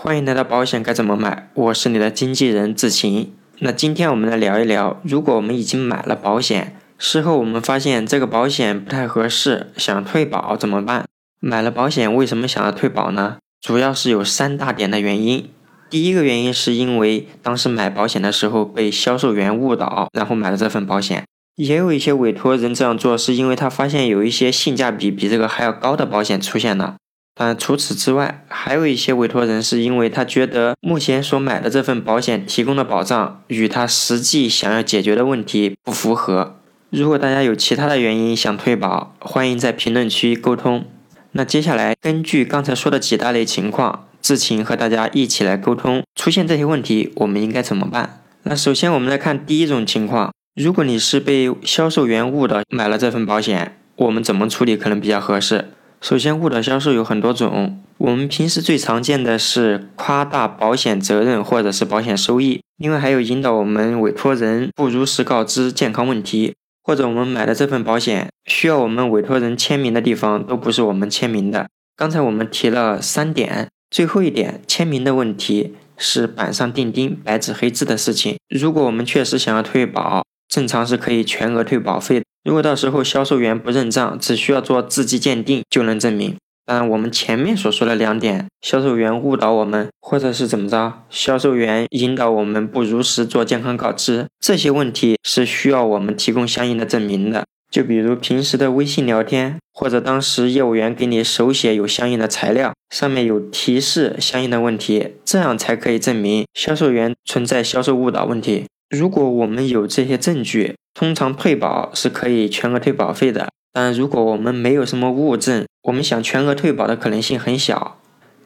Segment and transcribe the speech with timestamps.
[0.00, 3.32] 欢迎来到保险该怎么买，我是你的经纪人志晴。
[3.58, 11.04] 那今天我们来聊一聊，如果我们已经买了保险，事后我们发现这个保险不太合适，想退保怎么办？
[11.40, 13.38] 买了保险为什么想要退保呢？
[13.60, 15.50] 主要是有三大点的原因。
[15.90, 21.24] 第一个原因是因为当时买保险的时候被销售员误导，然后买了这份保险。
[21.56, 26.94] 也有一些委托人这样做，是因为他发现有一些性价比比这个还要高的保险出现了。
[27.40, 36.56] 但除此之外，还有一些委托人是因为他觉得目前所买的这份保险提供的保障与他实际想要解决的问题不符合。
[36.90, 40.84] 如果大家有其他的原因想退保，欢迎在评论区沟通。
[41.32, 48.20] 那接下来根据刚才说的几大类情况，志晴和大家一起来沟通，出现这些问题我们应该怎么办？
[48.42, 50.32] 那首先我们来看第一种情况。
[50.56, 55.68] 如果你是被销售员误导买了这份保险，我们怎么处理可能比较合适？
[56.00, 71.68] 首先，误导销售有很多种，我们平时最常见的是夸大保险责任或者是保险收益，另外还有引导我们委托人不如实告知健康问题，或者我们买的这份保险需要我们委托人签名的地方都不是我们签名的。
[71.96, 78.36] 刚才我们提了三点，最后一点签名的问题是板上钉钉、白纸黑字的事情。
[78.48, 82.22] 如果我们确实想要退保，正常是可以全额退保费。
[82.48, 86.34] 如果到时候销售员不认账，只需要做字迹鉴定就能证明。
[86.64, 97.44] 当然，我们前面所说的两点，销售员误导我们，或者是怎么着，销售员引导我们不如实做健康告知，这些问题是需要我们提供相应的证明的。
[97.70, 108.64] 就比如平时的微信聊天，或者当时业务员给你手写有相应的材料，上面有提示相应的问题，这样才可以证明销售员存在销售误导问题。
[108.88, 113.46] 如果我们有这些证据，通常退保是可以全额退保费的。
[113.72, 118.00] 但如果我们没有什么物证，我们想全额退保的可能性很小。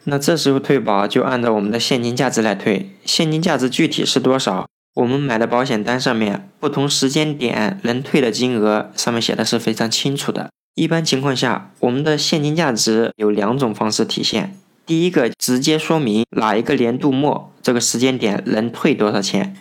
[0.04, 2.90] 那这时候退保就按照我们的现金价值来退。
[3.06, 4.66] 现金价值具体是多少？
[4.96, 10.50] 我们买的保险单上面不同时间点能退的金额上面写的是非常清楚的。
[10.74, 14.54] 一般情况下，我们的现金价值有两种方式体现。
[14.84, 19.56] 第一个直接说明哪一个年度末这个时间点能退多少钱。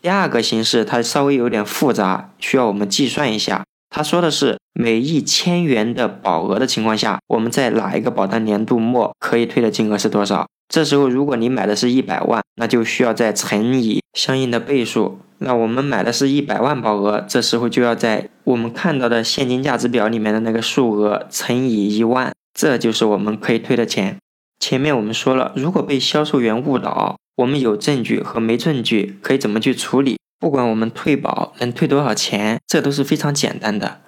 [0.00, 3.64] 第二个形式它稍微有点复杂，需要我们计算一下。
[3.90, 10.46] 他说的是每一千元的保额的情况下，我们在哪一个保单年度末可以退的金额是多少？
[10.68, 15.18] 这时候如果你买的是一百万，那就需要再乘以相应的倍数。
[15.38, 24.18] 那我们买的是一百万保额，这时候就要在我们看到的现金价值表里面的那个数额乘以一万，这就是我们可以退的钱。
[24.60, 27.16] 前面我们说了，如果被销售员误导。
[27.38, 30.18] 我们有证据和没证据，可以怎么去处理？
[30.40, 34.00] 不管我们退保能退多少钱，这都是非常简单的。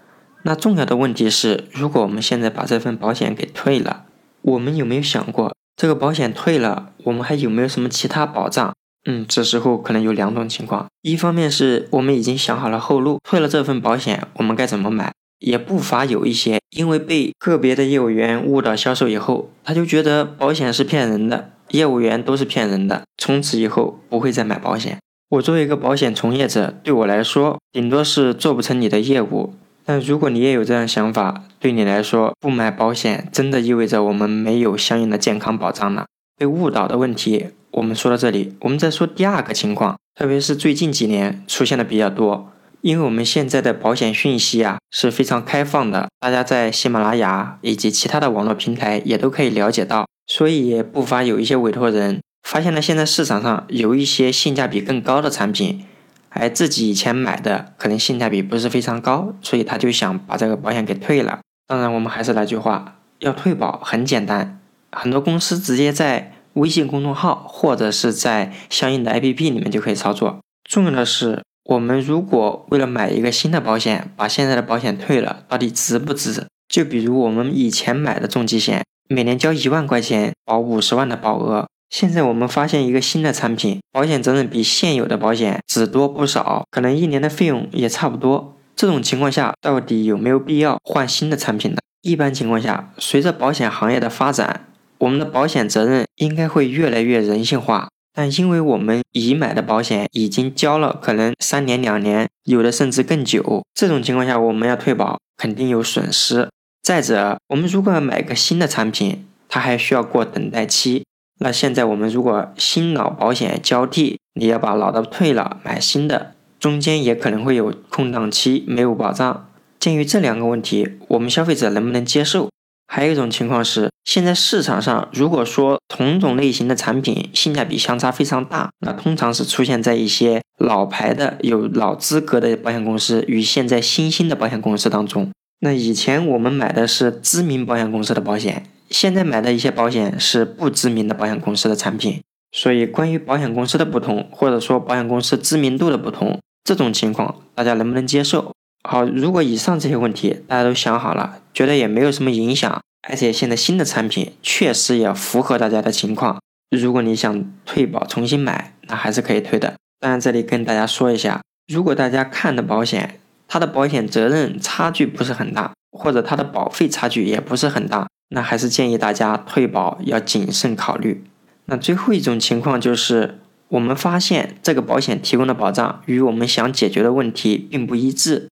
[0.42, 4.04] 那重要的问题是，如果我们现在把这份保险给退了，
[4.42, 8.74] 我们有没有想过，这个保险退了，我们还有没有什么其他保障？
[9.08, 15.12] 嗯，这时候可能有两种情况：一方面是我们已经想好了后路，退了这份保险，我们该怎么买？
[15.38, 21.52] 也不乏有一些因为被个别的业务员误导销售以后，他就觉得保险是骗人的。
[21.70, 24.98] 业务员都是骗人的，从此以后不会再买保险。
[25.30, 29.54] 我作为一个保险从业者，对我来说，顶多是做不成你的业务。
[29.84, 36.06] 但如果你也有这样想法，对你来说，不买保险真的意味着我们没有相应的健康保障了。
[36.36, 42.52] 被误导的问题，我们说到这里，我们再说第二个情况，特别是最近几年出现的比较多，
[42.82, 50.06] 因为我们现在的保险讯息啊是非常开放的，大家在喜马拉雅以及其他的网络平台也都可以了解到。
[50.26, 55.84] 所以也不乏有一些委托人发现了现在市场上有一些性价比更高的产品，
[56.28, 61.40] 而自己以前买的可能性价比不是非常高，所以他就想把这个保险给退了。
[61.66, 64.60] 当然，我们还是那句话，要退保很简单，
[64.92, 70.38] 很多公司直接在微信公众号或者是在相应的 APP 里面就可以操作。
[70.68, 76.46] 重要的是，我们如果为了买一个新的保险，把现在的保险退了，到底值不值？
[76.68, 78.82] 就比如我们以前买的重疾险。
[79.08, 88.56] 每年交一万块钱保五十万的保额，现在我们发现一个新的产品，保险责任比现有的保险只多不少，可能一年的费用也差不多。
[88.76, 91.78] 这种情况下，到底有没有必要换新的产品呢？
[92.02, 94.68] 一般情况下，随着保险行业的发展，
[94.98, 97.88] 我们的保险责任应该会越来越人性化。
[98.12, 106.48] 但因为我们已买的保险已经交了，可能三年、两年，有的甚至更久，这种情况下我们要退保，肯定有损失。
[106.82, 111.04] 再者，我们如果要买个新的产品，它还需要过等待期。
[111.38, 119.48] 那现在我们如果新老保险交替，你要把老的退了买新的，中间也可能会有空档期，没有保障。
[119.78, 122.50] 鉴于这两个问题，我们消费者能不能接受？
[122.92, 135.30] 还有一种情况是，现在市场上如果说同种类型的产品性价比相差非常大，那通常是出现在一些老牌的、有老资格的保险公司与现在新兴的保险公司当中。
[135.60, 142.20] 那以前我们买的是知名保险公司的保险，现在买的一些保险是不知名的保险公司的产品。
[142.50, 148.52] 所以，关于保险公司的不同，或者说保险公司知名度的不同，这种情况大家能不能接受？
[148.92, 156.42] 好，如果以上这些问题大家都想好了，觉得也没有什么影响，而且现在新的产品确实也符合大家的情况，
[156.76, 159.74] 如果你想退保重新买，那还是可以退的。
[160.00, 161.40] 当然，这里跟大家说一下，
[161.72, 171.22] 如果大家看的保险，它的保险责任差距不是很大，或者它的保费差距也不是很大，那还是建议大家退保要谨慎考虑。
[171.66, 173.38] 那最后一种情况就是，
[173.68, 178.48] 我们发现这个保险提供的保障与我们想解决的问题并不一致。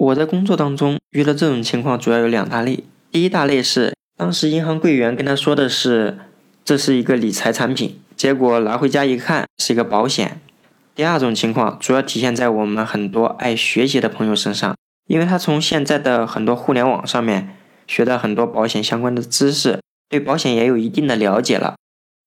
[0.00, 2.84] 我在工作当中遇到这种情况，主要有两大类。
[3.12, 6.16] 第一大类是，当时银行柜员跟他说的是，
[6.64, 10.40] 这是一个理财产品，结果拿回家一看是一个保险。
[10.94, 14.74] 第二种情况主要体现在我们很多爱学习的朋友身上，
[15.06, 17.54] 因为他从现在的很多互联网上面
[17.86, 21.76] 学到很多保险相关的知识，对保险也有一定的了解了，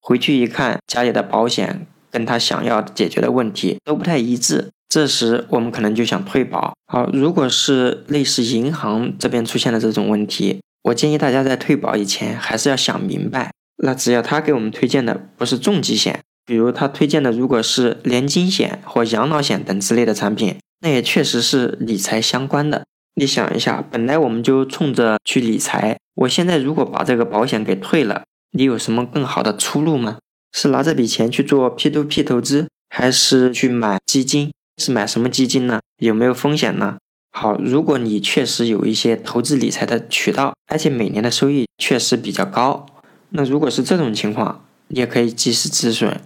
[0.00, 4.70] 回去一看家里的保险跟他想要解决的问题都不太一致。
[4.94, 6.72] 这时我们可能就想退保。
[6.86, 13.50] 好，如果是类似银行这边出现的这种问题，我建议大家在退保以前还是要想明白。
[13.82, 22.84] 那只要他给我们推荐的不是重疾险，比如他推荐的如果是年金险或养老险等之类的产品，那也确实是理财相关的。
[23.16, 30.18] 你想一下，本来我们就冲着去理财，我现在如果把这个保险给退了，你有什么更好的出路吗？
[30.52, 34.52] 是拿这笔钱去做 P2P 投资，还是去买基金？
[34.76, 35.80] 是买什么基金呢？
[35.98, 36.98] 有没有风险呢？
[37.30, 42.86] 好，如果你确实有一些投资理财的渠道，而且每年的收益确实比较高，
[43.30, 46.20] 那如果是这种情况，你也可以及时止损。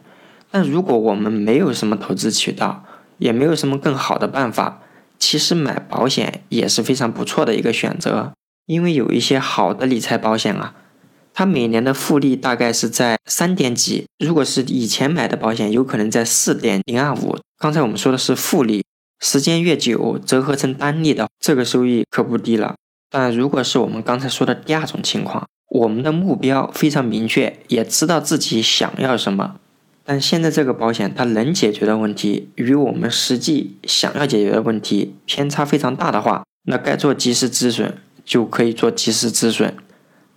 [0.51, 2.85] 但如果我们没有什么投资渠道，
[3.19, 4.81] 也没有什么更好的办法，
[5.19, 8.33] 其实买保险也是非常不错的一个选择，
[8.67, 10.75] 因为有一些好的理财保险啊。
[11.39, 17.39] 它每年的复利大概是在三点几，如果是以前买的保险，有可能在四点零二五。
[17.57, 18.85] 刚才我们说的是复利，
[19.21, 22.75] 时间越久，折合成单利的这个收益可不低了。
[23.09, 29.61] 但如果是我们刚才说的第二种情况，我们的目标非常明确，也知道自己想要什么，
[30.05, 39.77] 但现在这个保险它能解决的问题与我们实际想要解决的问题偏差非常大的话，那该做及时止损就可以做及时止损。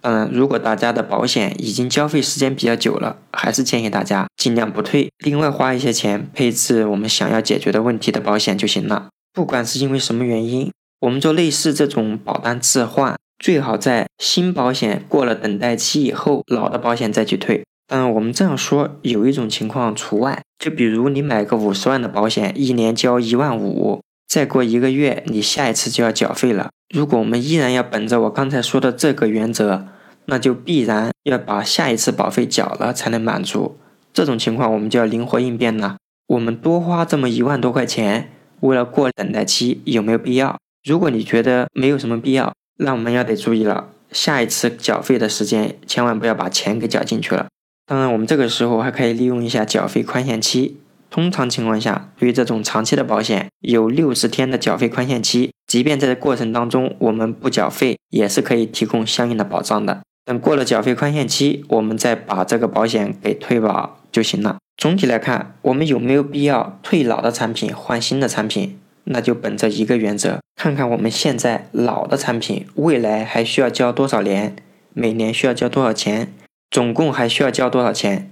[0.02, 9.10] 当然，如果大家的保险已经交费时间比较久了，还是建议大家尽量不退，另外花一些钱配置我们想要解决的问题的保险就行了。
[9.32, 10.72] 不管是因为什么原因，
[11.02, 17.64] 我们做类似这种保单置换，最好在新保险过了等待期以后，老的保险再去退。
[17.88, 24.02] 当然，我们这样说有一种情况除外，就比如你买个五十万的保险，一年交一万五，
[24.32, 26.70] 再过一个月你下一次就要缴费了。
[26.96, 29.88] 如果我们依然要本着我刚才说的这个原则，
[30.28, 33.76] 那就必然要把下一次保费缴了才能满足。
[34.14, 35.98] 这种情况我们就要灵活应变了。
[36.28, 38.32] 我们多花这么一万多块钱，
[38.62, 40.58] 为了过等待期，有没有必要？
[40.86, 47.48] 如果你觉得没有什么必要，那我们要得注意了，下一次缴费的时间千万不要把钱给缴进去了。
[47.86, 50.78] 当然，我们这个时候还可以利用一下缴费宽限期。
[51.12, 55.52] 通常情况下，对于这种长期的保险，有六十天的缴费宽限期。
[55.68, 60.02] 即便在这过程当中我们不缴费，也是可以提供相应的保障的。
[60.26, 64.58] 等过了缴费宽限期，我们再把这个保险给退保就行了。
[64.78, 68.80] 总体来看，我们有没有必要退老的产品换新的产品？
[69.06, 74.56] 那就本着一个原则，看看我们现在老的产品未来还需要交多少年，
[74.94, 76.32] 每年需要交多少钱，
[76.70, 78.32] 总共还需要交多少钱。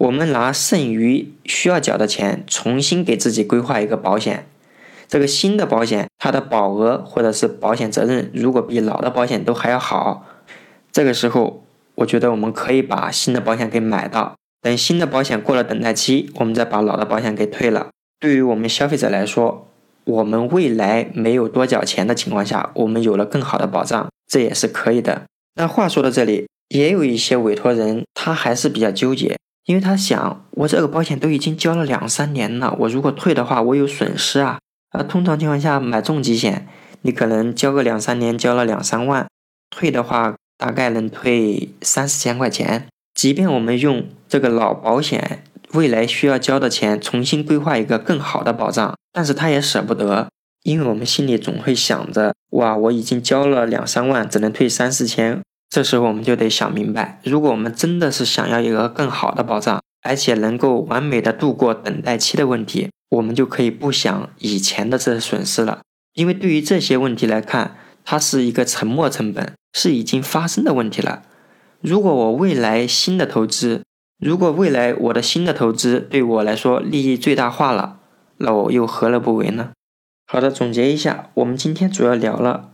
[0.00, 4.46] 我们拿剩余需要缴的钱，重新给自己规划一个保险。
[5.06, 10.24] 这个新的保险，它的保额或者是保险责任，如果比老的保险都还要好，
[10.90, 11.62] 这个时候，
[11.96, 14.36] 我觉得我们可以把新的保险给买到。
[14.62, 17.88] 等新的保险过了等待期，我们再把老的保险给退了。
[18.18, 19.68] 对于我们消费者来说，
[20.04, 25.24] 我们未来没有多缴钱的情况下，我们有了更好的保障，这也是可以的。
[25.56, 29.36] 那话说到这里，也有一些委托人，他还是比较纠结。
[29.66, 34.58] 因为他想，我这个保险都已经交了两三年了，我如果退的话，我有损失啊。
[34.90, 36.66] 啊，通常情况下买重疾险，
[37.02, 39.28] 你可能交个两三年，交了两三万，
[39.70, 42.88] 退的话大概能退三四千块钱。
[43.14, 50.28] 即便我们用这个老保险未来需要交的钱重新规划一个更好的保障，但是他也舍不得，
[50.64, 55.40] 因为我们心里总会想着，哇，我已经交了两三万，只能退三四千，
[55.70, 65.82] 这时候我们就得想明白，如果我们真的是想要一个更好的保障，而且能够完美的度过等待期的问题，我们就可以不想以前的这些损失了。
[66.14, 71.22] 因为对于这些问题来看，它是一个沉没成本，是已经发生的问题了。
[71.80, 73.84] 如果我未来新的投资，
[74.18, 78.00] 如果未来我的新的投资对我来说利益最大化了，
[78.38, 79.70] 那我又何乐不为呢？
[80.26, 82.70] 好的，总结一下，我们今天主要聊了。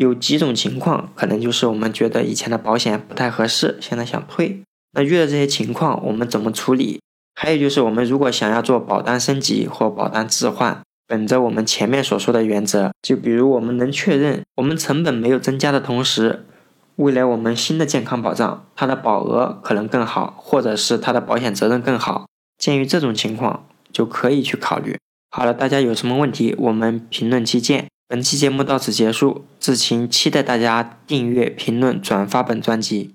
[0.00, 4.62] 有几种情况，可能就是我们觉得以前的保险不太合适，现在想退。
[4.92, 7.00] 那遇到这些情况，我们怎么处理？
[7.34, 16.46] 还有就是我们如果想要做保单升级或保单置换，本着我们前面所说的原则，就比如我们能确认我们成本没有增加的同时，
[16.96, 22.24] 未来我们新的健康保障它的保额可能更好，或者是它的保险责任更好。
[22.56, 24.96] 鉴于这种情况，就可以去考虑。
[25.30, 27.88] 好了，大家有什么问题，我们评论区见。
[28.10, 33.14] 本期节目到此结束，志勤期待大家订阅、评论、转发本专辑。